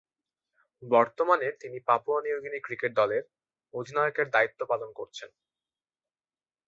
[0.83, 3.23] বর্তমানে তিনি Papua New Guinea cricket দলের
[3.73, 5.29] অধিনায়কের দায়িত্ব পালন করছেন।